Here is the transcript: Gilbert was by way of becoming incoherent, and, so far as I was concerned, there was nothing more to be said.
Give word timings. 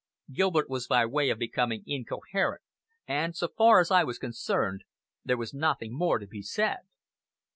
Gilbert 0.31 0.67
was 0.67 0.87
by 0.87 1.05
way 1.05 1.29
of 1.29 1.37
becoming 1.37 1.83
incoherent, 1.85 2.63
and, 3.07 3.35
so 3.35 3.47
far 3.47 3.79
as 3.79 3.91
I 3.91 4.03
was 4.03 4.17
concerned, 4.17 4.83
there 5.23 5.37
was 5.37 5.53
nothing 5.53 5.95
more 5.95 6.17
to 6.17 6.25
be 6.25 6.41
said. 6.41 6.77